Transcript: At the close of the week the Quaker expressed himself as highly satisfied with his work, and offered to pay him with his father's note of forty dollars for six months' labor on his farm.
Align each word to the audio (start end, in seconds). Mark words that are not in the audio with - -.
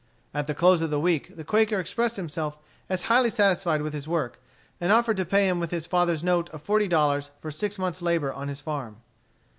At 0.33 0.47
the 0.47 0.55
close 0.55 0.81
of 0.81 0.89
the 0.89 0.99
week 0.99 1.35
the 1.35 1.43
Quaker 1.43 1.79
expressed 1.79 2.15
himself 2.15 2.57
as 2.89 3.03
highly 3.03 3.29
satisfied 3.29 3.83
with 3.83 3.93
his 3.93 4.07
work, 4.07 4.39
and 4.79 4.91
offered 4.91 5.17
to 5.17 5.25
pay 5.25 5.47
him 5.47 5.59
with 5.59 5.69
his 5.69 5.85
father's 5.85 6.23
note 6.23 6.49
of 6.49 6.63
forty 6.63 6.87
dollars 6.87 7.29
for 7.39 7.51
six 7.51 7.77
months' 7.77 8.01
labor 8.01 8.33
on 8.33 8.47
his 8.47 8.61
farm. 8.61 8.97